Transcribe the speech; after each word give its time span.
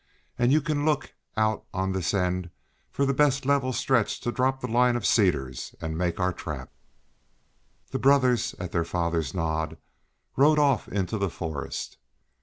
And 0.39 0.51
you 0.51 0.61
can 0.61 0.83
look 0.83 1.13
out 1.37 1.63
on 1.75 1.91
this 1.91 2.11
end 2.11 2.49
for 2.91 3.05
the 3.05 3.13
best 3.13 3.45
level 3.45 3.71
stretch 3.71 4.19
to 4.21 4.31
drop 4.31 4.59
the 4.59 4.67
line 4.67 4.95
of 4.95 5.05
cedars 5.05 5.75
and 5.79 5.95
make 5.95 6.19
our 6.19 6.33
trap." 6.33 6.71
The 7.91 7.99
brothers, 7.99 8.55
at 8.57 8.71
their 8.71 8.83
father's 8.83 9.35
nod, 9.35 9.77
rode 10.35 10.57
off 10.57 10.87
into 10.87 11.19
the 11.19 11.29
forest. 11.29 11.99